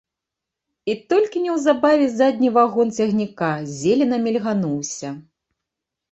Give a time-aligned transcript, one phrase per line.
[0.91, 3.49] І толькі неўзабаве задні вагон цягніка
[3.81, 5.13] зелена мільгануўся.